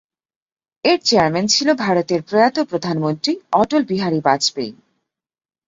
[0.85, 4.73] এর চেয়ারম্যান ছিলেন ভারতের প্রয়াত প্রধানমন্ত্রী অটল বিহারী বাজপেয়ী।